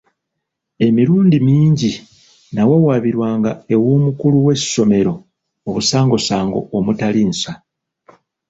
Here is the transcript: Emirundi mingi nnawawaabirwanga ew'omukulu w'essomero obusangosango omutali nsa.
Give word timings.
Emirundi 0.87 1.37
mingi 1.47 1.91
nnawawaabirwanga 1.99 3.51
ew'omukulu 3.73 4.37
w'essomero 4.45 5.13
obusangosango 5.67 6.59
omutali 6.77 7.21
nsa. 7.31 7.53